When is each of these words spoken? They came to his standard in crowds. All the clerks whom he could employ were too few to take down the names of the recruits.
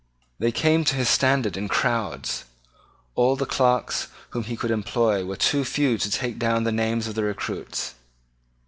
They 0.39 0.51
came 0.51 0.83
to 0.85 0.95
his 0.95 1.09
standard 1.09 1.55
in 1.55 1.67
crowds. 1.67 2.45
All 3.13 3.35
the 3.35 3.45
clerks 3.45 4.07
whom 4.31 4.45
he 4.45 4.57
could 4.57 4.71
employ 4.71 5.23
were 5.23 5.37
too 5.37 5.63
few 5.63 5.99
to 5.99 6.09
take 6.09 6.39
down 6.39 6.63
the 6.63 6.71
names 6.71 7.05
of 7.07 7.13
the 7.13 7.23
recruits. 7.23 7.93